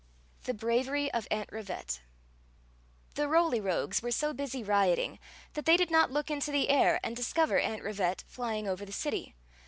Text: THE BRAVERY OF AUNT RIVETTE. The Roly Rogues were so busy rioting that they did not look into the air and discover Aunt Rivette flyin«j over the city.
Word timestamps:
THE 0.45 0.55
BRAVERY 0.55 1.11
OF 1.11 1.27
AUNT 1.29 1.51
RIVETTE. 1.51 2.01
The 3.13 3.27
Roly 3.27 3.59
Rogues 3.61 4.01
were 4.01 4.09
so 4.09 4.33
busy 4.33 4.63
rioting 4.63 5.19
that 5.53 5.65
they 5.67 5.77
did 5.77 5.91
not 5.91 6.09
look 6.09 6.31
into 6.31 6.51
the 6.51 6.69
air 6.69 6.99
and 7.03 7.15
discover 7.15 7.59
Aunt 7.59 7.83
Rivette 7.83 8.23
flyin«j 8.27 8.67
over 8.67 8.83
the 8.83 8.91
city. 8.91 9.35